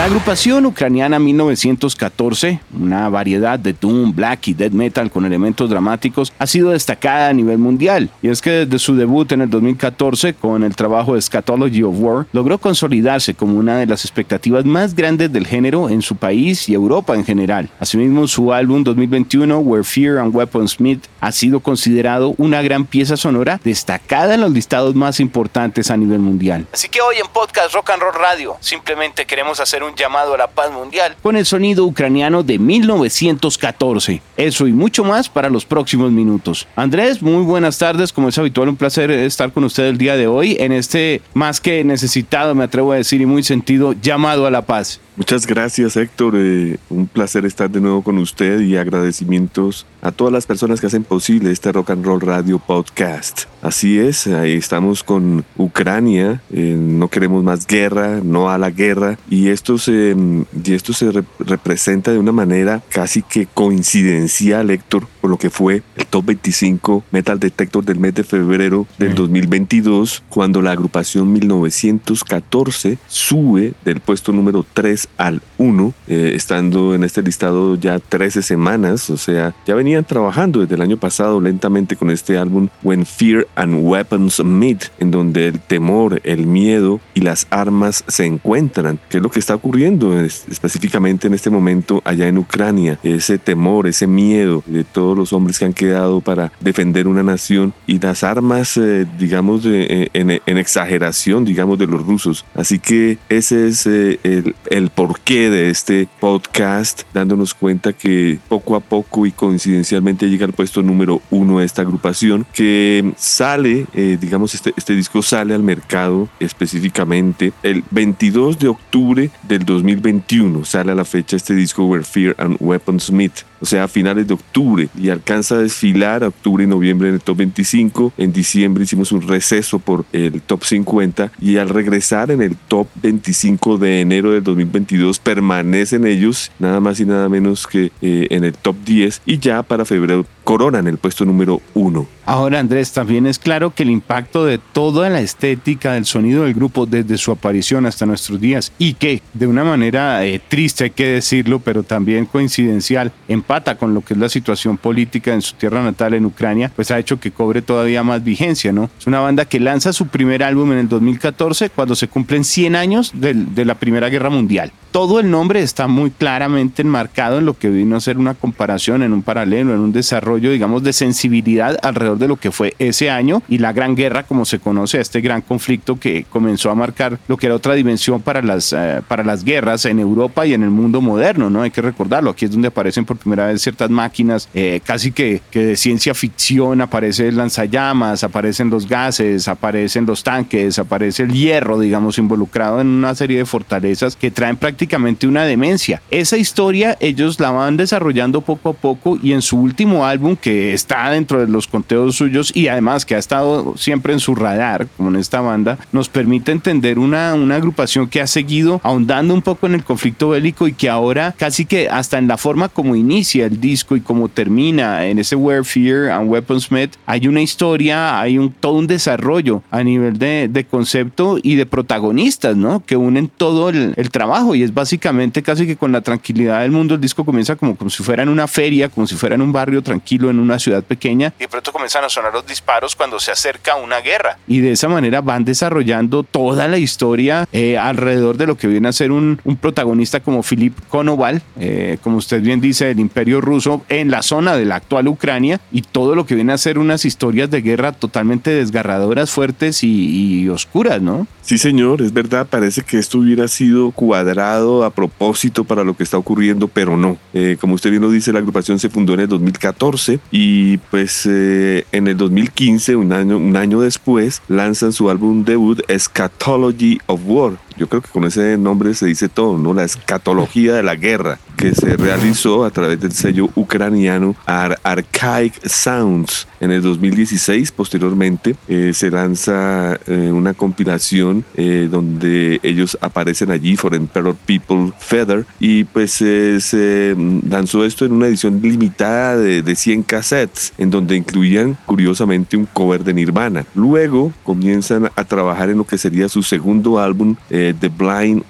[0.00, 6.32] La agrupación ucraniana 1914, una variedad de doom, black y death metal con elementos dramáticos,
[6.38, 8.08] ha sido destacada a nivel mundial.
[8.22, 11.96] Y es que desde su debut en el 2014 con el trabajo de Scatology of
[11.98, 16.66] War, logró consolidarse como una de las expectativas más grandes del género en su país
[16.70, 17.68] y Europa en general.
[17.78, 23.18] Asimismo, su álbum 2021, Where Fear and Weapons Meet, ha sido considerado una gran pieza
[23.18, 26.66] sonora destacada en los listados más importantes a nivel mundial.
[26.72, 30.38] Así que hoy en Podcast Rock and Roll Radio simplemente queremos hacer un llamado a
[30.38, 34.22] la paz mundial con el sonido ucraniano de 1914.
[34.36, 36.66] Eso y mucho más para los próximos minutos.
[36.76, 38.12] Andrés, muy buenas tardes.
[38.12, 41.60] Como es habitual, un placer estar con usted el día de hoy en este más
[41.60, 45.00] que necesitado, me atrevo a decir, y muy sentido llamado a la paz.
[45.20, 50.32] Muchas gracias Héctor, eh, un placer estar de nuevo con usted y agradecimientos a todas
[50.32, 53.42] las personas que hacen posible este Rock and Roll Radio Podcast.
[53.60, 59.18] Así es, ahí estamos con Ucrania, eh, no queremos más guerra, no a la guerra
[59.28, 60.16] y esto se,
[60.64, 65.82] y esto se representa de una manera casi que coincidencial Héctor, por lo que fue
[65.96, 72.96] el Top 25 Metal Detector del mes de febrero del 2022 cuando la agrupación 1914
[73.06, 79.10] sube del puesto número 3 al 1, eh, estando en este listado ya 13 semanas,
[79.10, 83.46] o sea, ya venían trabajando desde el año pasado lentamente con este álbum When Fear
[83.54, 89.18] and Weapons Meet, en donde el temor, el miedo y las armas se encuentran, que
[89.18, 94.06] es lo que está ocurriendo específicamente en este momento allá en Ucrania, ese temor, ese
[94.06, 98.76] miedo de todos los hombres que han quedado para defender una nación y las armas,
[98.76, 102.44] eh, digamos, eh, en, exageración, digamos, de los rusos.
[102.54, 108.80] Así que ese es el, el porqué de este podcast, dándonos cuenta que poco a
[108.80, 114.54] poco y coincidencialmente llega al puesto número uno de esta agrupación, que sale, eh, digamos,
[114.54, 120.94] este, este disco sale al mercado específicamente el 22 de octubre del 2021, sale a
[120.94, 124.88] la fecha este disco Where Fear and Weapons Meet o sea, a finales de octubre,
[124.98, 128.12] y alcanza a desfilar a octubre y noviembre en el top 25.
[128.16, 132.88] En diciembre hicimos un receso por el top 50 y al regresar en el top
[133.02, 138.44] 25 de enero del 2022 permanecen ellos nada más y nada menos que eh, en
[138.44, 142.06] el top 10 y ya para febrero coronan el puesto número 1.
[142.30, 146.54] Ahora Andrés, también es claro que el impacto de toda la estética del sonido del
[146.54, 150.90] grupo desde su aparición hasta nuestros días y que de una manera eh, triste hay
[150.90, 155.56] que decirlo, pero también coincidencial, empata con lo que es la situación política en su
[155.56, 158.90] tierra natal en Ucrania, pues ha hecho que cobre todavía más vigencia, ¿no?
[158.96, 162.76] Es una banda que lanza su primer álbum en el 2014 cuando se cumplen 100
[162.76, 164.70] años de, de la Primera Guerra Mundial.
[164.92, 169.02] Todo el nombre está muy claramente enmarcado en lo que vino a ser una comparación,
[169.02, 173.10] en un paralelo, en un desarrollo, digamos, de sensibilidad alrededor de lo que fue ese
[173.10, 177.18] año y la Gran Guerra, como se conoce, este gran conflicto que comenzó a marcar
[177.26, 180.62] lo que era otra dimensión para las, eh, para las guerras en Europa y en
[180.62, 181.62] el mundo moderno, ¿no?
[181.62, 185.42] Hay que recordarlo, aquí es donde aparecen por primera vez ciertas máquinas, eh, casi que,
[185.50, 191.32] que de ciencia ficción, aparece el lanzallamas, aparecen los gases, aparecen los tanques, aparece el
[191.32, 196.02] hierro, digamos, involucrado en una serie de fortalezas que traen prácticamente una demencia.
[196.10, 200.72] Esa historia ellos la van desarrollando poco a poco y en su último álbum, que
[200.72, 204.86] está dentro de los conteos suyos y además que ha estado siempre en su radar,
[204.96, 209.42] como en esta banda, nos permite entender una, una agrupación que ha seguido ahondando un
[209.42, 212.96] poco en el conflicto bélico y que ahora casi que hasta en la forma como
[212.96, 217.42] inicia el disco y como termina en ese Where Fear and Weapons Met, hay una
[217.42, 222.84] historia, hay un, todo un desarrollo a nivel de, de concepto y de protagonistas, ¿no?
[222.84, 226.70] Que unen todo el, el, trabajo y es básicamente casi que con la tranquilidad del
[226.70, 229.42] mundo el disco comienza como, como si fuera en una feria, como si fuera en
[229.42, 232.96] un barrio tranquilo, en una ciudad pequeña y de pronto comienza a sonar los disparos
[232.96, 234.38] cuando se acerca una guerra.
[234.46, 238.88] Y de esa manera van desarrollando toda la historia eh, alrededor de lo que viene
[238.88, 243.40] a ser un, un protagonista como Philip Konoval, eh, como usted bien dice, del imperio
[243.40, 246.78] ruso en la zona de la actual Ucrania y todo lo que viene a ser
[246.78, 251.26] unas historias de guerra totalmente desgarradoras, fuertes y, y oscuras, ¿no?
[251.42, 256.02] Sí, señor, es verdad, parece que esto hubiera sido cuadrado a propósito para lo que
[256.02, 257.18] está ocurriendo, pero no.
[257.34, 261.26] Eh, como usted bien lo dice, la agrupación se fundó en el 2014 y pues
[261.28, 267.20] eh, en el 2015, un año, un año después, lanzan su álbum debut Eschatology of
[267.24, 267.58] War.
[267.80, 269.72] Yo creo que con ese nombre se dice todo, ¿no?
[269.72, 276.46] La escatología de la guerra, que se realizó a través del sello ucraniano Archaic Sounds.
[276.60, 281.42] En el 2016, posteriormente, eh, se lanza eh, una compilación
[281.90, 287.16] donde ellos aparecen allí, For Emperor People Feather, y pues se
[287.48, 292.66] lanzó esto en una edición limitada de, de 100 cassettes, en donde incluían curiosamente un
[292.66, 293.64] cover de Nirvana.
[293.74, 298.44] Luego comienzan a trabajar en lo que sería su segundo álbum, eh, The Blind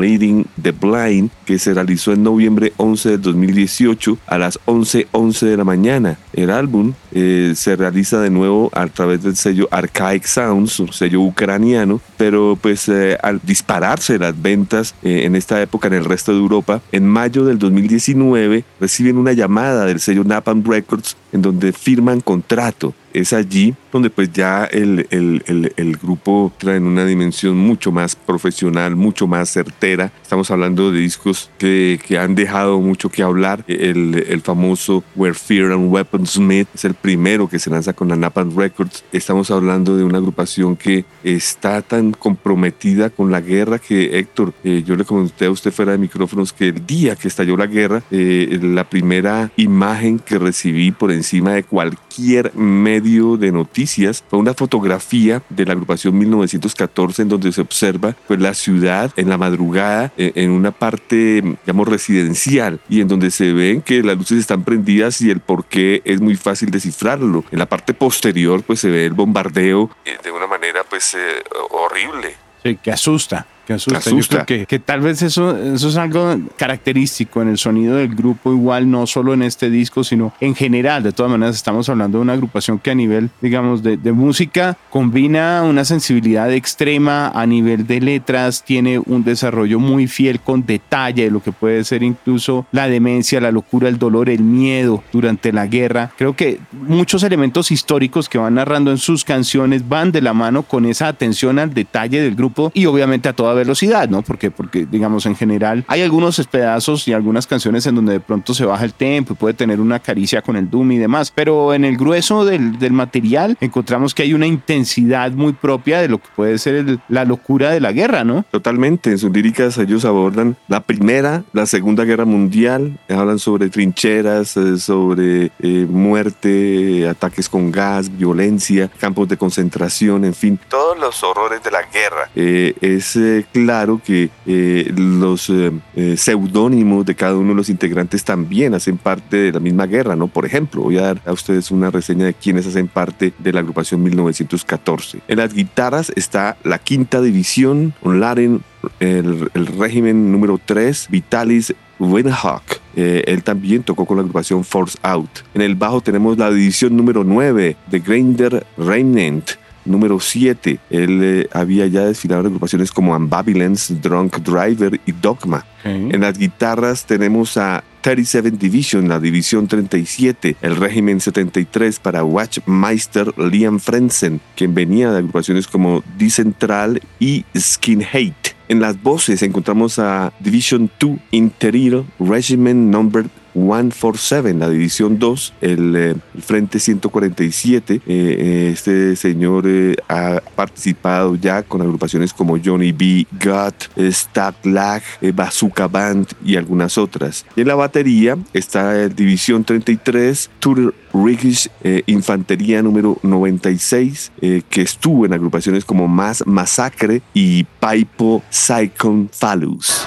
[0.00, 5.46] Leading the Blind, que se realizó en noviembre 11 de 2018 a las 11:11 11
[5.46, 6.18] de la mañana.
[6.32, 11.20] El álbum eh, se realiza de nuevo a través del sello Archaic Sounds, un sello
[11.20, 16.38] ucraniano, pero pues eh, al dispararse las ventas en esta época en el resto de
[16.38, 22.20] Europa, en mayo del 2019 reciben una llamada del sello Napalm Records en donde firman
[22.20, 22.94] contrato.
[23.18, 28.14] Es allí donde pues ya el, el, el, grupo trae en una dimensión mucho más
[28.14, 30.12] profesional, mucho más certera.
[30.22, 33.64] Estamos hablando de discos que, que han dejado mucho que hablar.
[33.66, 38.14] El, famoso Where Fear and Weapons Smith es el primero que se lanza con la
[38.14, 39.02] Napalm Records.
[39.10, 44.84] Estamos hablando de una agrupación que está tan comprometida con la guerra que Héctor, eh,
[44.86, 48.04] yo le comenté a usted fuera de micrófonos que el día que estalló la guerra,
[48.12, 54.52] eh, la primera imagen que recibí por encima de cualquier medio de noticias fue una
[54.52, 60.12] fotografía de la agrupación 1914 en donde se observa pues, la ciudad en la madrugada
[60.18, 64.62] eh, en una parte, digamos, residencial y en donde se ven que las luces están
[64.62, 67.44] prendidas y el por qué es muy fácil descifrarlo.
[67.50, 71.42] En la parte posterior pues se ve el bombardeo eh, de una manera pues eh,
[71.70, 72.36] horrible.
[72.62, 74.46] Sí, que asusta que asusta.
[74.46, 78.90] que, que, tal vez eso, eso es algo característico en el sonido del grupo, igual
[78.90, 81.02] no solo en este disco, sino en general.
[81.02, 84.78] De todas maneras, estamos hablando de una agrupación que a nivel, digamos, de, de música
[84.88, 91.24] combina una sensibilidad extrema a nivel de letras, tiene un desarrollo muy fiel con detalle
[91.24, 95.52] de lo que puede ser incluso la demencia, la locura, el dolor, el miedo durante
[95.52, 96.10] la guerra.
[96.16, 100.62] Creo que muchos elementos históricos que van narrando en sus canciones van de la mano
[100.62, 104.22] con esa atención al detalle del grupo y obviamente a toda velocidad, ¿no?
[104.22, 108.54] Porque, porque, digamos, en general hay algunos pedazos y algunas canciones en donde de pronto
[108.54, 111.74] se baja el tempo y puede tener una caricia con el doom y demás, pero
[111.74, 116.18] en el grueso del, del material encontramos que hay una intensidad muy propia de lo
[116.18, 118.44] que puede ser la locura de la guerra, ¿no?
[118.50, 124.56] Totalmente, en sus líricas ellos abordan la primera, la segunda guerra mundial, hablan sobre trincheras,
[124.56, 131.22] eh, sobre eh, muerte, ataques con gas, violencia, campos de concentración, en fin, todos los
[131.22, 132.30] horrores de la guerra.
[132.34, 133.18] Eh, es
[133.52, 138.98] claro que eh, los eh, eh, seudónimos de cada uno de los integrantes también hacen
[138.98, 140.28] parte de la misma guerra, ¿no?
[140.28, 143.60] Por ejemplo, voy a dar a ustedes una reseña de quienes hacen parte de la
[143.60, 145.20] agrupación 1914.
[145.28, 148.62] En las guitarras está la quinta división, Laren,
[149.00, 152.62] el, el régimen número 3, Vitalis Winhawk.
[152.94, 155.30] él también tocó con la agrupación Force Out.
[155.54, 159.50] En el bajo tenemos la división número 9 de Grinder Remnant
[159.88, 160.78] número 7.
[160.90, 165.64] Él eh, había ya desfilado en agrupaciones como Ambulance, Drunk Driver y Dogma.
[165.84, 173.32] En las guitarras tenemos a 37 Division, la división 37, el régimen 73 para Watchmeister
[173.38, 178.56] Liam Frenzen, quien venía de agrupaciones como Decentral y Skin Hate.
[178.68, 183.26] En las voces encontramos a Division 2 Interior Regiment Number
[183.58, 187.94] 147, la División 2, el, eh, Frente 147.
[187.94, 189.66] Eh, eh, este señor
[190.08, 193.26] ha participado ya con agrupaciones como Johnny B.
[193.44, 193.74] God,
[194.10, 195.02] Stat Lag,
[195.34, 197.44] Bazooka Band y algunas otras.
[197.56, 201.70] Y en la batería está el División 33, Tour Rigish
[202.06, 204.32] Infantería número 96,
[204.68, 210.06] que estuvo en agrupaciones como Mass Massacre y Paipo Psychon Phallus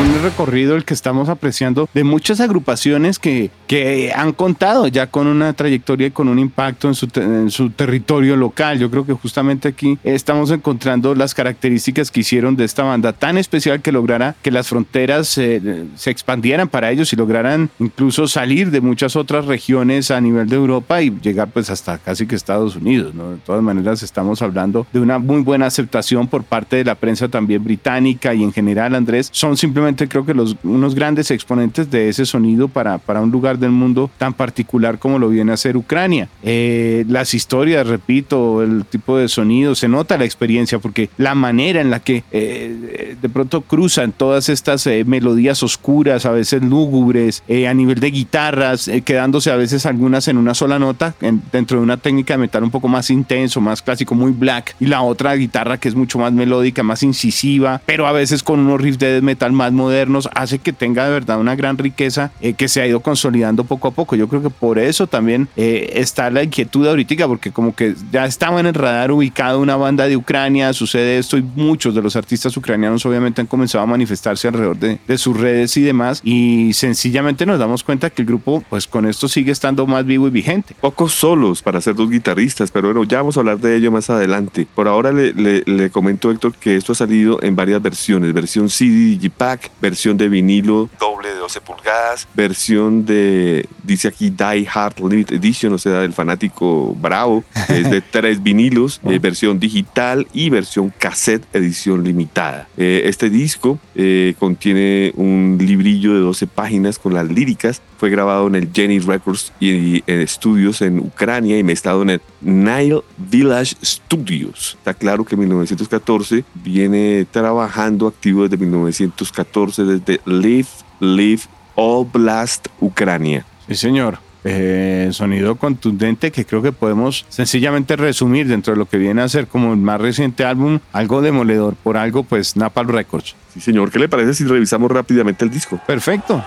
[0.00, 5.26] un recorrido el que estamos apreciando de muchas agrupaciones que, que han contado ya con
[5.26, 8.78] una trayectoria y con un impacto en su, en su territorio local.
[8.78, 13.38] Yo creo que justamente aquí estamos encontrando las características que hicieron de esta banda tan
[13.38, 18.80] especial que lograra que las fronteras se expandieran para ellos y lograran incluso salir de
[18.80, 23.14] muchas otras regiones a nivel de Europa y llegar pues hasta casi que Estados Unidos.
[23.14, 23.32] ¿no?
[23.32, 27.28] De todas maneras estamos hablando de una muy buena aceptación por parte de la prensa
[27.28, 31.90] también británica y en general Andrés son simplemente simplemente creo que los, unos grandes exponentes
[31.90, 35.56] de ese sonido para, para un lugar del mundo tan particular como lo viene a
[35.56, 36.28] ser Ucrania.
[36.44, 41.80] Eh, las historias, repito, el tipo de sonido, se nota la experiencia porque la manera
[41.80, 47.42] en la que eh, de pronto cruzan todas estas eh, melodías oscuras, a veces lúgubres,
[47.48, 51.14] a nivel de guitarras, quedándose a veces algunas en una sola nota,
[51.50, 54.86] dentro de una técnica de metal un poco más intenso, más clásico, muy black, y
[54.86, 58.80] la otra guitarra que es mucho más melódica, más incisiva, pero a veces con unos
[58.80, 62.80] riffs de metal más modernos, hace que tenga de verdad una gran riqueza que se
[62.80, 64.16] ha ido consolidando poco a poco.
[64.16, 68.60] Yo creo que por eso también está la inquietud ahorita, porque como que ya estaba
[68.60, 72.56] en el radar ubicado una banda de Ucrania, sucede esto y muchos de los artistas
[72.56, 77.46] ucranianos obviamente han comenzado a manifestarse alrededor de, de sus redes y demás y sencillamente
[77.46, 80.74] nos damos cuenta que el grupo pues con esto sigue estando más vivo y vigente.
[80.80, 84.10] Pocos solos para ser dos guitarristas, pero bueno, ya vamos a hablar de ello más
[84.10, 84.66] adelante.
[84.74, 88.68] Por ahora le, le, le comento Héctor que esto ha salido en varias versiones, versión
[88.68, 95.00] CD Digipack, versión de vinilo doble de 12 pulgadas, versión de, dice aquí Die Hard
[95.00, 100.50] Limited Edition, o sea, del fanático bravo, es de tres vinilos, eh, versión digital y
[100.50, 102.68] versión cassette edición limitada.
[102.76, 108.46] Eh, este disco eh, contiene un librillo de 12 páginas con las líricas, fue grabado
[108.48, 113.76] en el Jenny Records y, en estudios en Ucrania y mezclado en el Nile Village
[113.82, 114.76] Studios.
[114.78, 120.68] Está claro que en 1914 viene trabajando activo desde 1914 desde Live
[121.00, 121.42] Live
[121.74, 123.44] Oblast, Ucrania.
[123.68, 124.18] Sí, señor.
[124.44, 129.28] Eh, sonido contundente que creo que podemos sencillamente resumir dentro de lo que viene a
[129.28, 133.36] ser como el más reciente álbum, algo demoledor, por algo pues Napalm Records.
[133.54, 135.80] Sí, señor, ¿qué le parece si revisamos rápidamente el disco?
[135.86, 136.42] Perfecto.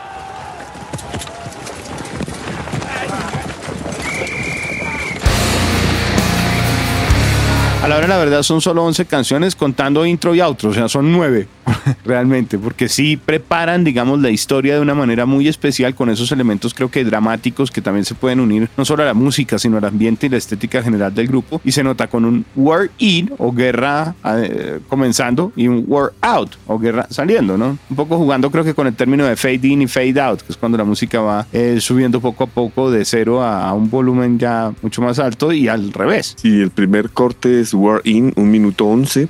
[7.81, 10.74] A la hora de la verdad son solo 11 canciones contando intro y outro, o
[10.74, 11.47] sea, son 9
[12.05, 16.74] realmente, porque sí preparan, digamos, la historia de una manera muy especial con esos elementos
[16.74, 19.86] creo que dramáticos que también se pueden unir no solo a la música, sino al
[19.86, 21.62] ambiente y la estética general del grupo.
[21.63, 26.51] Y se nota con un war in o guerra eh, comenzando y un war out
[26.67, 27.77] o guerra saliendo, ¿no?
[27.89, 30.51] Un poco jugando creo que con el término de fade in y fade out, que
[30.51, 34.39] es cuando la música va eh, subiendo poco a poco de cero a, un volumen
[34.39, 36.36] ya mucho más alto y al revés.
[36.38, 39.27] Sí, el primer corte es War In, un minuto once.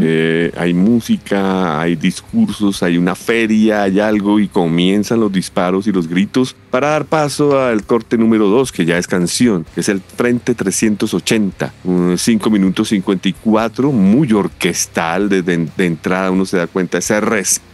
[0.00, 5.92] Eh, hay música, hay discursos, hay una feria, hay algo y comienzan los disparos y
[5.92, 9.88] los gritos para dar paso al corte número dos, que ya es canción, que es
[9.88, 11.72] el Frente 380,
[12.16, 15.28] 5 minutos 54, muy orquestal.
[15.28, 17.20] Desde de entrada uno se da cuenta ese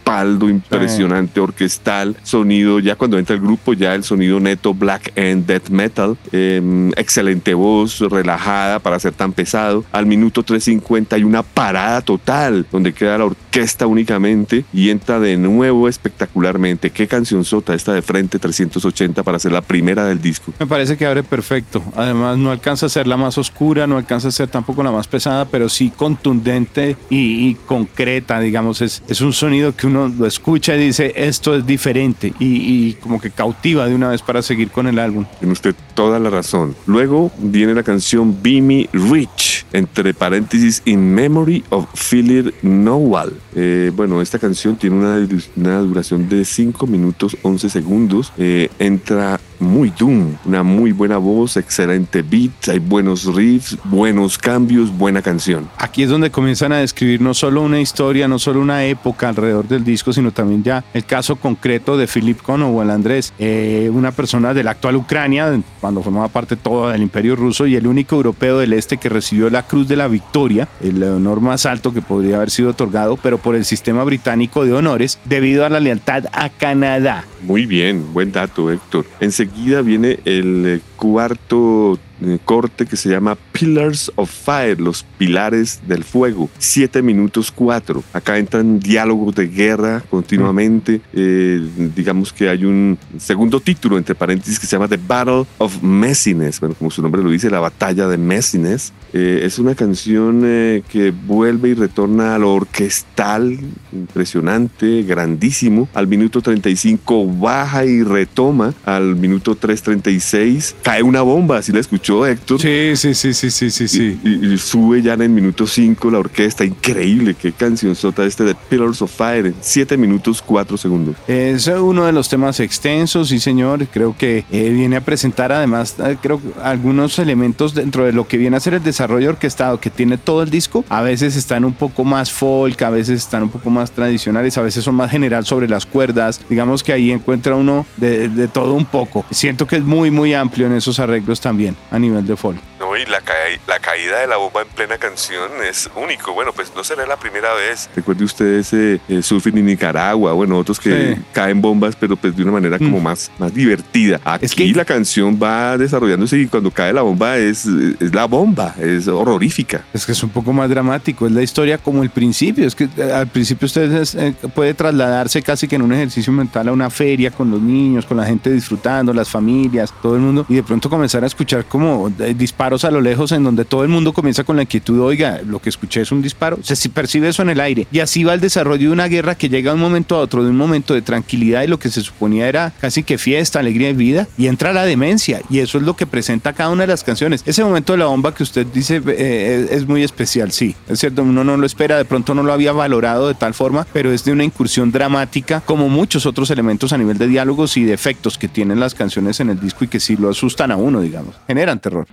[0.05, 5.47] respaldo impresionante orquestal, sonido, ya cuando entra el grupo, ya el sonido neto black and
[5.47, 9.83] death metal, em, excelente voz, relajada para ser tan pesado.
[9.91, 15.37] Al minuto 350 hay una parada total donde queda la orquesta únicamente y entra de
[15.37, 16.91] nuevo espectacularmente.
[16.91, 20.53] Qué canción sota esta de frente 380 para ser la primera del disco.
[20.59, 21.81] Me parece que abre perfecto.
[21.95, 25.07] Además no alcanza a ser la más oscura, no alcanza a ser tampoco la más
[25.07, 28.81] pesada, pero sí contundente y, concreta, digamos.
[28.81, 33.19] Es, es un sonido que uno lo escucha y dice, esto es diferente y, como
[33.19, 35.25] que cautiva de una vez para seguir con el álbum.
[35.39, 36.75] Tiene usted toda la razón.
[36.85, 43.33] Luego viene la canción Be Rich, entre paréntesis, In Memory of Philip Nowell.
[43.55, 48.31] Eh, bueno, esta canción tiene una, una duración de 5 minutos 11 segundos.
[48.37, 54.95] Eh, entra muy doom, una muy buena voz, excelente beat, hay buenos riffs, buenos cambios,
[54.95, 55.69] buena canción.
[55.77, 59.67] Aquí es donde comienzan a describir no solo una historia, no solo una época alrededor
[59.67, 64.53] del disco, sino también ya el caso concreto de Philip el Andrés, eh, una persona
[64.53, 68.59] de la actual Ucrania, cuando formaba parte todo del imperio ruso y el único europeo
[68.59, 72.37] del este que recibió la Cruz de la Victoria, el honor más alto que podría
[72.37, 76.49] haber sido otorgado, pero por el sistema británico de honores, debido a la lealtad a
[76.49, 77.25] Canadá.
[77.45, 79.05] Muy bien, buen dato, Héctor.
[79.19, 85.81] Enseguida viene el eh, cuarto eh, corte que se llama Pillars of Fire, los pilares
[85.85, 88.03] del fuego, 7 minutos 4.
[88.13, 91.01] Acá entran diálogos de guerra continuamente.
[91.13, 91.61] Eh,
[91.93, 96.61] digamos que hay un segundo título, entre paréntesis, que se llama The Battle of Messiness.
[96.61, 98.93] Bueno, como su nombre lo dice, la batalla de Messiness.
[99.11, 100.41] Eh, es una canción
[100.89, 103.59] que vuelve y retorna a lo orquestal,
[103.91, 105.89] impresionante, grandísimo.
[105.93, 112.27] Al minuto 35 baja y retoma al minuto 3.36 cae una bomba, así la escuchó
[112.27, 112.61] Héctor.
[112.61, 114.19] Sí, sí, sí, sí, sí, sí, sí.
[114.23, 118.43] Y, y sube ya en el minuto 5 la orquesta, increíble, qué canción sota este
[118.43, 121.15] de Pillars of Fire, en 7 minutos 4 segundos.
[121.27, 125.95] Es uno de los temas extensos, sí señor, creo que eh, viene a presentar además,
[125.97, 129.89] eh, creo, algunos elementos dentro de lo que viene a ser el desarrollo orquestado que
[129.89, 133.49] tiene todo el disco, a veces están un poco más folk, a veces están un
[133.49, 137.55] poco más tradicionales, a veces son más general sobre las cuerdas, digamos que ahí encuentra
[137.55, 139.25] uno de, de todo un poco.
[139.31, 142.59] Siento que es muy, muy amplio en esos arreglos también, a nivel de folk.
[142.79, 143.33] No, y la, ca
[143.67, 146.33] la caída de la bomba en plena canción es único.
[146.33, 147.89] Bueno, pues no será la primera vez.
[147.95, 151.21] Recuerde usted ese eh, surfing en Nicaragua, bueno, otros que Sí.
[151.33, 153.03] caen bombas, pero pues de una manera como Mm.
[153.03, 154.19] más, más divertida.
[154.23, 158.25] Aquí Es que- la canción va desarrollándose y cuando cae la bomba es, es la
[158.25, 159.83] bomba, es horrorífica.
[159.93, 162.89] Es que es un poco más dramático, es la historia como el principio, es que
[162.97, 166.71] eh, al principio usted es, eh, puede trasladarse casi que en un ejercicio mental a
[166.73, 170.55] una feria con los niños, con la gente disfrutando, las familias, todo el mundo, y
[170.55, 173.89] de pronto comenzar a escuchar como eh, disparos a lo lejos en donde todo el
[173.89, 177.41] mundo comienza con la inquietud, oiga, lo que escuché es un disparo, se percibe eso
[177.41, 179.81] en el aire, y así va el desarrollo de una guerra que llega de un
[179.81, 183.03] momento a otro, de un momento de tranquilidad y lo que se suponía era casi
[183.03, 186.53] que fiesta, alegría y vida, y entra la demencia, y eso es lo que presenta
[186.53, 187.43] cada una de las canciones.
[187.45, 190.99] Ese momento de la bomba que usted dice eh, es, es muy especial, sí, es
[190.99, 194.11] cierto, uno no lo espera, de pronto no lo había valorado de tal forma, pero
[194.11, 197.93] es de una incursión dramática, como muchos otros elementos a nivel de diálogos y de
[197.93, 201.01] efectos que tienen las canciones en el disco y que sí lo asustan a uno,
[201.01, 202.07] digamos, generan terror.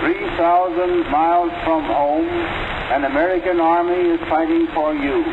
[0.00, 2.28] 3,000 miles from home,
[2.92, 5.24] an American army is fighting for you.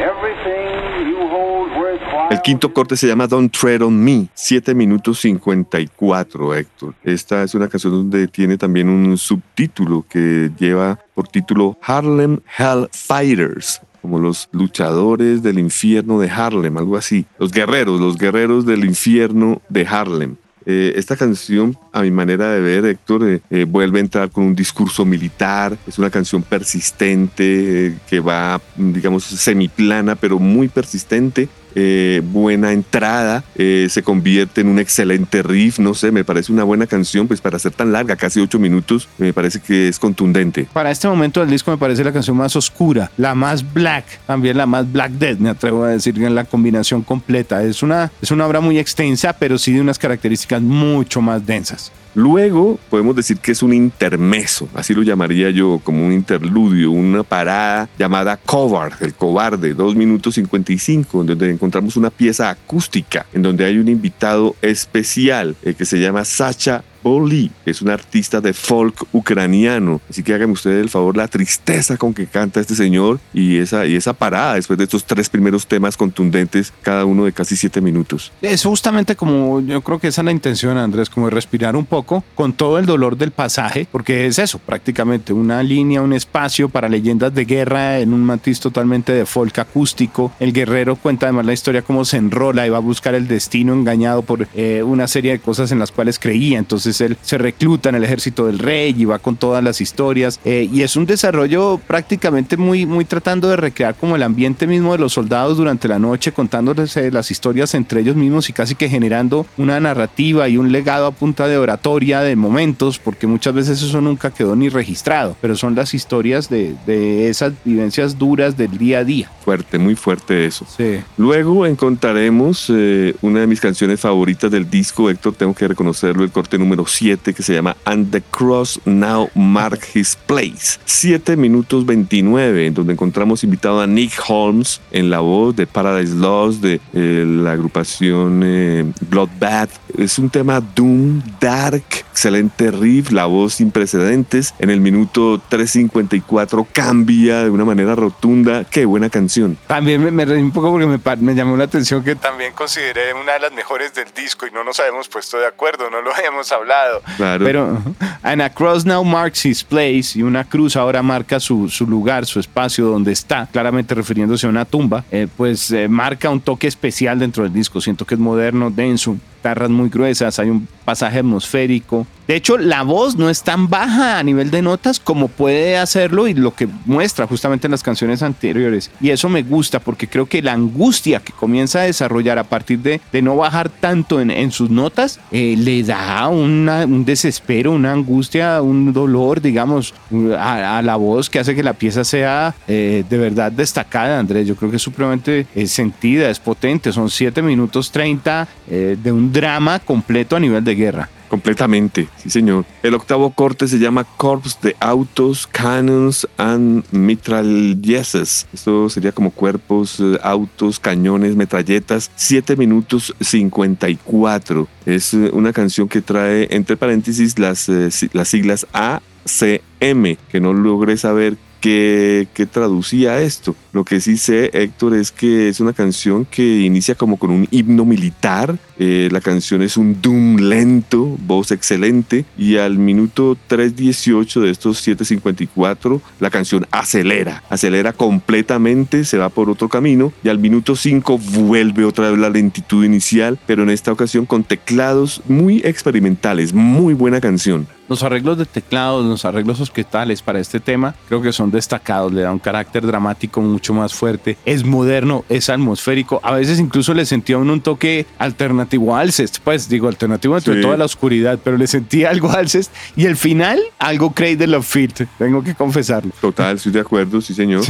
[0.00, 2.30] Everything you hold worthwhile.
[2.30, 6.94] El quinto corte se llama Don't Tread on Me, 7 minutos 54, Héctor.
[7.04, 12.88] Esta es una canción donde tiene también un subtítulo que lleva por título Harlem Hell
[12.90, 17.24] Fighters como los luchadores del infierno de Harlem, algo así.
[17.38, 20.36] Los guerreros, los guerreros del infierno de Harlem.
[20.66, 24.44] Eh, esta canción, a mi manera de ver, Héctor, eh, eh, vuelve a entrar con
[24.44, 25.76] un discurso militar.
[25.86, 31.48] Es una canción persistente eh, que va, digamos, semiplana, pero muy persistente.
[31.74, 36.64] Eh, buena entrada, eh, se convierte en un excelente riff, no sé, me parece una
[36.64, 40.66] buena canción, pues para ser tan larga, casi ocho minutos, me parece que es contundente.
[40.72, 44.56] Para este momento del disco me parece la canción más oscura, la más black, también
[44.56, 47.62] la más black death, me atrevo a decir en la combinación completa.
[47.62, 51.92] Es una, es una obra muy extensa, pero sí de unas características mucho más densas.
[52.14, 57.22] Luego podemos decir que es un intermeso, así lo llamaría yo, como un interludio, una
[57.22, 63.42] parada llamada Covard, el cobarde, 2 minutos 55, en donde encontramos una pieza acústica, en
[63.42, 68.52] donde hay un invitado especial eh, que se llama Sacha Boli, es un artista de
[68.52, 70.00] folk ucraniano.
[70.08, 73.86] Así que hágame ustedes el favor, la tristeza con que canta este señor y esa,
[73.86, 77.80] y esa parada después de estos tres primeros temas contundentes, cada uno de casi siete
[77.80, 78.32] minutos.
[78.40, 82.24] Es justamente como yo creo que esa es la intención, Andrés, como respirar un poco
[82.34, 86.88] con todo el dolor del pasaje, porque es eso, prácticamente una línea, un espacio para
[86.88, 90.32] leyendas de guerra en un matiz totalmente de folk acústico.
[90.40, 93.72] El guerrero cuenta además la historia cómo se enrola y va a buscar el destino
[93.72, 96.58] engañado por eh, una serie de cosas en las cuales creía.
[96.58, 100.40] Entonces él se recluta en el ejército del rey y va con todas las historias.
[100.44, 104.92] eh, y es un desarrollo prácticamente muy, muy tratando de recrear como el ambiente mismo
[104.92, 108.74] de los soldados durante la noche, contándoles eh, las historias entre ellos mismos y casi
[108.74, 113.54] que generando una narrativa y un legado a punta de oratoria, de momentos, porque muchas
[113.54, 118.56] veces eso nunca quedó ni registrado, pero son las historias de, de esas vivencias duras
[118.56, 119.30] del día a día.
[119.44, 120.66] Fuerte, muy fuerte eso.
[120.76, 121.00] Sí.
[121.16, 126.30] Luego encontraremos eh, una de mis canciones favoritas del disco, Héctor, tengo que reconocerlo, el
[126.30, 130.78] corte número 7 que se llama And the Cross Now Mark His Place.
[130.84, 136.14] 7 minutos 29, en donde encontramos invitado a Nick Holmes en la voz de Paradise
[136.14, 139.70] Lost, de eh, la agrupación eh, Bloodbath.
[139.96, 144.54] Es un tema doom, dark, excelente riff, la voz sin precedentes.
[144.58, 148.64] En el minuto 3.54 cambia de una manera rotunda.
[148.64, 149.58] Qué buena canción.
[149.66, 153.12] También me, me reí un poco porque me, me llamó la atención que también consideré
[153.14, 156.14] una de las mejores del disco y no nos habíamos puesto de acuerdo, no lo
[156.14, 156.71] habíamos hablado.
[157.16, 157.44] Claro.
[157.44, 157.82] Pero
[158.22, 162.26] and a cross now marks his place y una cruz ahora marca su, su lugar,
[162.26, 166.66] su espacio donde está, claramente refiriéndose a una tumba, eh, pues eh, marca un toque
[166.66, 167.80] especial dentro del disco.
[167.80, 172.82] Siento que es moderno, denso, guitarras muy gruesas, hay un pasaje atmosférico, De hecho, la
[172.82, 176.68] voz no es tan baja a nivel de notas como puede hacerlo y lo que
[176.86, 178.90] muestra justamente en las canciones anteriores.
[179.00, 182.78] Y eso me gusta porque creo que la angustia que comienza a desarrollar a partir
[182.78, 187.72] de, de no bajar tanto en, en sus notas eh, le da una- un desespero,
[187.72, 189.92] una angustia, un dolor, digamos,
[190.38, 194.46] a, a la voz que hace que la pieza sea eh, de verdad destacada, Andrés.
[194.46, 196.92] Yo creo que es supremamente eh, sentida, es potente.
[196.92, 201.08] Son 7 minutos 30 eh, de un drama completo a nivel de guerra.
[201.32, 202.66] Completamente, sí señor.
[202.82, 208.46] El octavo corte se llama Corps de Autos, Cannons and Mitrailleuses.
[208.52, 212.10] Esto sería como cuerpos, eh, autos, cañones, metralletas.
[212.16, 214.68] 7 minutos 54.
[214.84, 220.52] Es eh, una canción que trae entre paréntesis las, eh, las siglas ACM, que no
[220.52, 223.56] logré saber qué, qué traducía esto.
[223.72, 227.48] Lo que sí sé, Héctor, es que es una canción que inicia como con un
[227.50, 228.58] himno militar.
[228.78, 232.26] Eh, la canción es un doom lento, voz excelente.
[232.36, 237.42] Y al minuto 3.18 de estos 7.54, la canción acelera.
[237.48, 240.12] Acelera completamente, se va por otro camino.
[240.22, 244.42] Y al minuto 5 vuelve otra vez la lentitud inicial, pero en esta ocasión con
[244.42, 246.52] teclados muy experimentales.
[246.52, 247.68] Muy buena canción.
[247.92, 252.22] Los arreglos de teclados, los arreglos orquestales para este tema, creo que son destacados, le
[252.22, 257.04] da un carácter dramático mucho más fuerte, es moderno, es atmosférico, a veces incluso le
[257.04, 260.62] sentía uno un toque alternativo a Alcest, pues digo alternativo entre Sí.
[260.62, 264.66] toda la oscuridad, pero le sentía algo a Alcest y el final algo Cradle of
[264.66, 266.12] Filth, tengo que confesarlo.
[266.18, 267.62] Total, estoy de acuerdo, sí señor.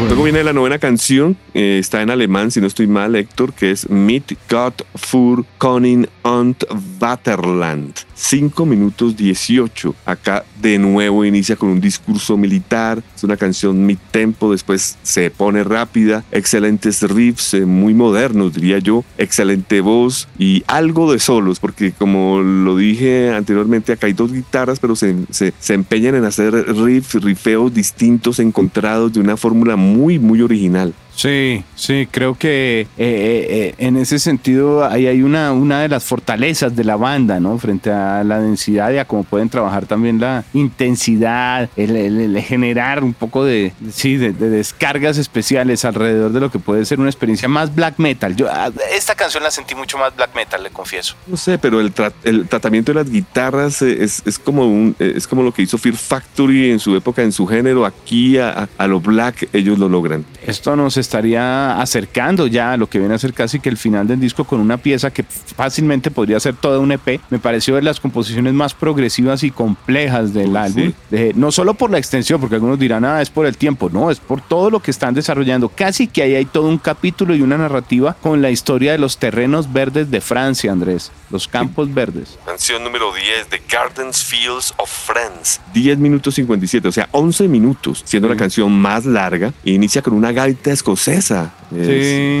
[0.00, 3.70] Luego viene la novena canción, eh, está en alemán, si no estoy mal, Héctor, que
[3.70, 6.56] es Mit Gott für Koning und
[6.98, 7.94] Vaterland.
[8.14, 9.94] 5 minutos 18.
[10.04, 13.02] Acá de nuevo inicia con un discurso militar.
[13.14, 16.24] Es una canción mid tempo, después se pone rápida.
[16.32, 19.04] Excelentes riffs, eh, muy modernos, diría yo.
[19.18, 24.80] Excelente voz y algo de solos, porque como lo dije anteriormente, acá hay dos guitarras,
[24.80, 30.18] pero se, se, se empeñan en hacer riffs, rifeos distintos, encontrados de una fórmula muy,
[30.18, 30.92] muy original.
[31.16, 35.88] Sí, sí, creo que eh, eh, eh, en ese sentido ahí hay una, una de
[35.88, 37.56] las fortalezas de la banda, ¿no?
[37.58, 42.42] Frente a la densidad y a cómo pueden trabajar también la intensidad, el, el- el
[42.42, 47.00] generar un poco de, sí, de, de descargas especiales alrededor de lo que puede ser
[47.00, 48.34] una experiencia más black metal.
[48.36, 51.14] Yo ah, esta canción la sentí mucho más black metal, le confieso.
[51.26, 54.96] No sé, pero el, tra- el tratamiento de las guitarras eh, es, es como un,
[54.98, 57.86] eh, es como lo que hizo Fear Factory en su época, en su género.
[57.86, 60.24] Aquí a, a- a lo black ellos lo logran.
[60.46, 64.06] Esto nos estaría acercando ya a lo que viene a ser casi que el final
[64.08, 67.20] del disco con una pieza que fácilmente podría ser toda un EP.
[67.30, 70.92] Me pareció de las composiciones más progresivas y complejas del álbum.
[71.10, 73.88] De- no solo por la extensión, porque algunos dirán, ah, es por el tiempo.
[73.92, 75.68] No, es por todo lo que están desarrollando.
[75.68, 79.18] Casi que ahí hay todo un capítulo y una narrativa con la historia de los
[79.18, 81.12] terrenos verdes de Francia, Andrés.
[81.34, 82.38] Los campos verdes.
[82.46, 85.60] Canción número 10 de Gardens Fields of Friends.
[85.72, 89.52] 10 minutos 57, o sea, 11 minutos, siendo la canción más larga.
[89.64, 91.52] E inicia con una gaita escocesa.
[91.76, 91.86] Es-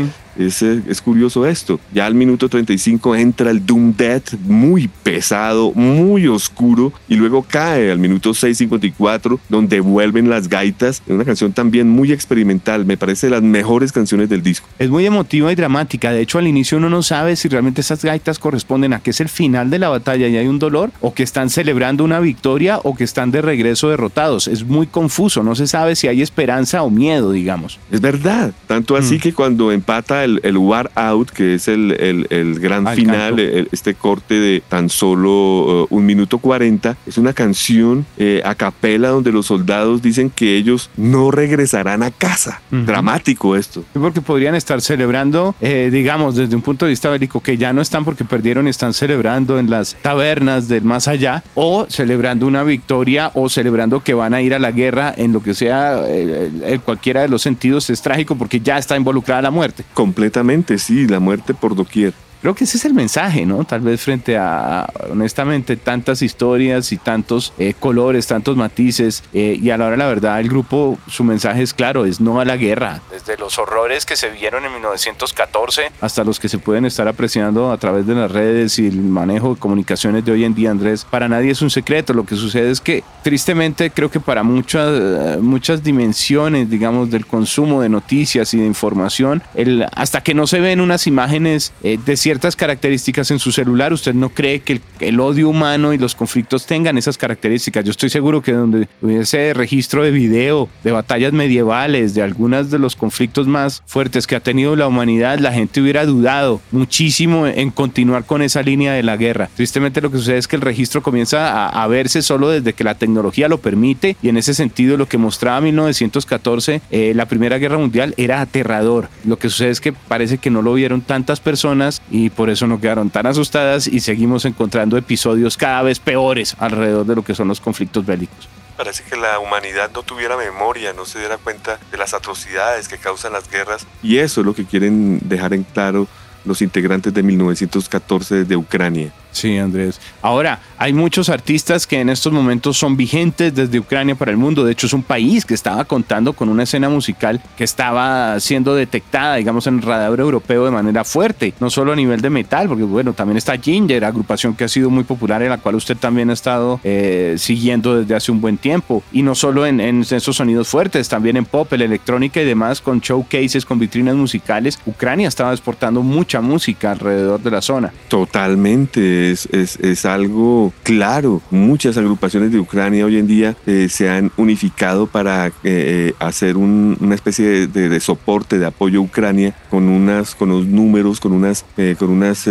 [0.06, 0.10] Sí.
[0.38, 1.80] Es, eh, es curioso esto.
[1.92, 7.90] Ya al minuto 35 entra el Doom Death, muy pesado, muy oscuro, y luego cae
[7.90, 11.02] al minuto 6.54, donde vuelven las gaitas.
[11.06, 14.66] Es una canción también muy experimental, me parece de las mejores canciones del disco.
[14.78, 16.12] Es muy emotiva y dramática.
[16.12, 19.20] De hecho, al inicio uno no sabe si realmente esas gaitas corresponden a que es
[19.20, 22.78] el final de la batalla y hay un dolor, o que están celebrando una victoria,
[22.82, 24.48] o que están de regreso derrotados.
[24.48, 25.42] Es muy confuso.
[25.42, 27.78] No se sabe si hay esperanza o miedo, digamos.
[27.90, 29.20] Es verdad, tanto así Mm.
[29.20, 33.36] que cuando empata el, el War Out, que es el, el- el gran Al final,
[33.36, 33.42] canto.
[33.42, 38.54] el- este corte de tan solo uh, un minuto 40, es una canción eh, a
[38.54, 42.60] capela donde los soldados dicen que ellos no regresarán a casa.
[42.72, 42.82] Ujú.
[42.84, 43.84] Dramático esto.
[43.92, 47.82] Porque podrían estar celebrando, eh, digamos, desde un punto de vista bélico, que ya no
[47.82, 53.30] están porque perdieron, están celebrando en las tabernas del más allá, o celebrando una victoria,
[53.34, 57.22] o celebrando que van a ir a la guerra, en lo que sea, eh, cualquiera
[57.22, 59.84] de los sentidos es trágico porque ya está involucrada la muerte.
[60.14, 62.14] Completamente, sí, la muerte por doquier.
[62.44, 63.64] Creo que ese es el mensaje, ¿no?
[63.64, 69.70] Tal vez frente a, honestamente, tantas historias y tantos eh, colores, tantos matices, eh, y
[69.70, 72.44] a la hora de la verdad, el grupo, su mensaje es claro, es no a
[72.44, 73.00] la guerra.
[73.10, 77.72] Desde los horrores que se vieron en 1914 hasta los que se pueden estar apreciando
[77.72, 81.06] a través de las redes y el manejo de comunicaciones de hoy en día, Andrés,
[81.08, 82.12] para nadie es un secreto.
[82.12, 87.80] Lo que sucede es que, tristemente, creo que para muchas, muchas dimensiones, digamos, del consumo
[87.80, 92.18] de noticias y de información, el, hasta que no se ven unas imágenes eh, de
[92.18, 95.98] cierta ciertas características en su celular, usted no cree que el, el, odio humano y
[95.98, 97.84] los conflictos tengan esas características.
[97.84, 102.80] Yo estoy seguro que donde hubiese registro de video, de batallas medievales, de algunas de
[102.80, 107.70] los conflictos más fuertes que ha tenido la humanidad, la gente hubiera dudado muchísimo en
[107.70, 109.48] continuar con esa línea de la guerra.
[109.54, 112.82] Tristemente lo que sucede es que el registro comienza a, a verse solo desde que
[112.82, 117.58] la tecnología lo permite y en ese sentido lo que mostraba 1914, eh, la Primera
[117.58, 119.08] Guerra Mundial, era aterrador.
[119.24, 122.66] Lo que sucede es que parece que no lo vieron tantas personas y por eso
[122.66, 127.34] no quedaron tan asustadas y seguimos encontrando episodios cada vez peores alrededor de lo que
[127.34, 128.48] son los conflictos bélicos.
[128.76, 132.98] Parece que la humanidad no tuviera memoria, no se diera cuenta de las atrocidades que
[132.98, 133.86] causan las guerras.
[134.02, 136.08] Y eso es lo que quieren dejar en claro
[136.44, 139.12] los integrantes de 1914 de Ucrania.
[139.34, 140.00] Sí, Andrés.
[140.22, 144.64] Ahora, hay muchos artistas que en estos momentos son vigentes desde Ucrania para el mundo.
[144.64, 148.76] De hecho, es un país que estaba contando con una escena musical que estaba siendo
[148.76, 151.52] detectada, digamos, en el radar europeo de manera fuerte.
[151.58, 154.88] No solo a nivel de metal, porque bueno, también está Ginger, agrupación que ha sido
[154.88, 158.56] muy popular, en la cual usted también ha estado eh, siguiendo desde hace un buen
[158.56, 159.02] tiempo.
[159.12, 162.80] Y no solo en, en esos sonidos fuertes, también en pop, en electrónica y demás,
[162.80, 164.78] con showcases, con vitrinas musicales.
[164.86, 167.92] Ucrania estaba exportando mucha música alrededor de la zona.
[168.06, 169.48] Totalmente es,
[169.80, 171.42] es, algo claro.
[171.50, 176.96] Muchas agrupaciones de Ucrania hoy en día eh, se han unificado para eh, hacer un,
[177.00, 181.32] una especie de, de, soporte, de apoyo a Ucrania con, unas, con unos números, con
[181.32, 182.48] unas, eh, con unas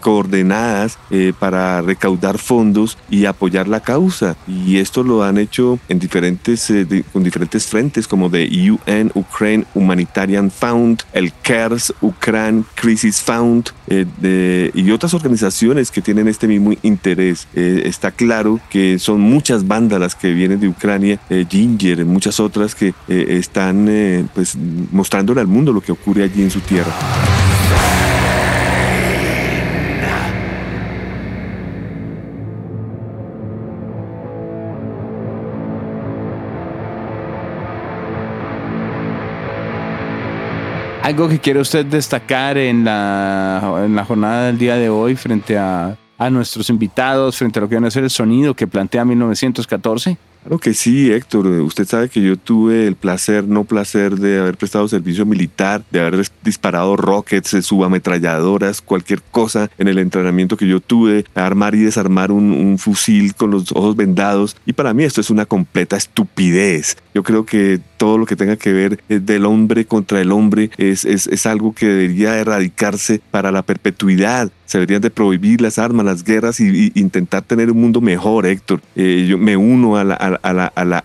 [0.00, 0.98] coordenadas
[1.40, 4.36] para recaudar fondos y apoyar la causa.
[4.46, 9.64] Y esto lo han hecho en diferentes, de, con diferentes frentes como de UN, Ukraine
[9.74, 16.72] Humanitarian Fund, el CARES, Ukraine Crisis Fund de, y otras organizaciones que tienen este mismo
[16.82, 17.48] interés.
[17.54, 22.40] Eh, está claro que son muchas bandas las que vienen de Ucrania, eh, Ginger, muchas
[22.40, 24.56] otras que eh, están eh, pues,
[24.92, 26.92] mostrándole al mundo lo que ocurre en su tierra.
[41.08, 45.56] algo que quiere usted destacar en la, en la jornada del día de hoy frente
[45.56, 49.06] a, a nuestros invitados, frente a lo que van a ser el sonido que plantea
[49.06, 50.18] 1914?
[50.48, 51.46] Claro que sí, Héctor.
[51.46, 56.00] Usted sabe que yo tuve el placer, no placer, de haber prestado servicio militar, de
[56.00, 62.32] haber disparado rockets, subametralladoras, cualquier cosa en el entrenamiento que yo tuve, armar y desarmar
[62.32, 64.56] un, un, fusil con los ojos vendados.
[64.64, 66.96] Y para mí esto es una completa estupidez.
[67.18, 71.04] Yo creo que todo lo que tenga que ver del hombre contra el hombre es,
[71.04, 76.06] es, es algo que debería erradicarse para la perpetuidad se deberían de prohibir las armas,
[76.06, 78.82] las guerras y, intentar tener un mundo mejor, Héctor.
[78.94, 80.98] Eh, yo me uno a la, a, la, a, la,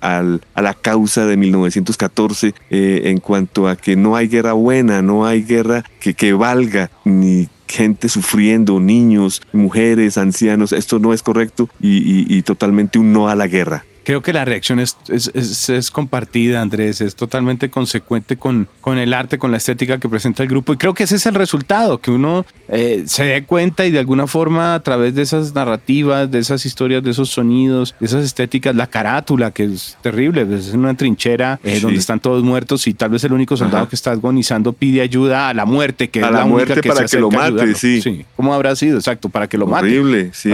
[0.53, 5.25] a la, causa de 1914 eh, en cuanto a que no hay guerra buena, no
[5.25, 10.73] hay guerra que, que valga, ni gente sufriendo, niños, mujeres, ancianos.
[10.73, 13.85] Esto no es correcto y, y, y totalmente un no a la guerra.
[14.03, 18.97] Creo que la reacción es, es, es, es, compartida, Andrés, es totalmente consecuente con, con
[18.97, 21.35] el arte, con la estética que presenta el grupo y creo que ese es el
[21.35, 25.53] resultado, que uno eh, se dé cuenta y de alguna forma a través de esas
[25.53, 30.45] narrativas, de esas historias, de esos sonidos, de esas estéticas, la carátula, que es terrible,
[30.45, 31.81] pues, es una trinchera eh, sí.
[31.81, 33.89] donde están todos muertos y tal vez el único soldado Ajá.
[33.89, 36.89] que está agonizando pide ayuda a la muerte, que a es la, la muerte que
[36.89, 38.01] para que lo mate, sí.
[38.01, 38.25] sí.
[38.35, 38.97] ¿Cómo habrá sido?
[38.97, 40.33] Exacto, para que lo Horrible, mate.
[40.33, 40.51] sí.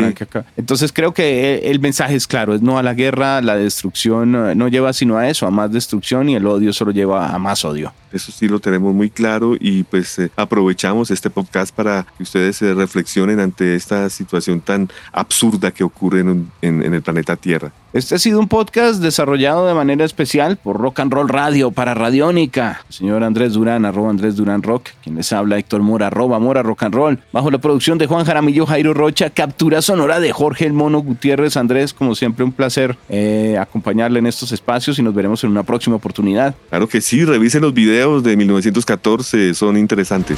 [0.57, 4.67] Entonces creo que el mensaje es claro, es no a la guerra, la destrucción no
[4.67, 7.93] lleva sino a eso, a más destrucción y el odio solo lleva a más odio.
[8.11, 12.57] Eso sí lo tenemos muy claro y pues eh, aprovechamos este podcast para que ustedes
[12.57, 17.35] se eh, reflexionen ante esta situación tan absurda que ocurre en, en, en, el planeta
[17.35, 17.71] Tierra.
[17.91, 21.95] Este ha sido un podcast desarrollado de manera especial por Rock and Roll Radio para
[21.95, 22.85] Radiónica.
[22.87, 26.83] Señor Andrés Durán, arroba Andrés Durán Rock, quien les habla Héctor Mora, arroba Mora Rock
[26.83, 30.73] and Roll, bajo la producción de Juan Jaramillo, Jairo Rocha, captura sonora de Jorge El
[30.73, 31.57] Mono Gutiérrez.
[31.57, 35.63] Andrés, como siempre, un placer eh, acompañarle en estos espacios y nos veremos en una
[35.63, 36.53] próxima oportunidad.
[36.69, 40.37] Claro que sí, revisen los videos de 1914, son interesantes.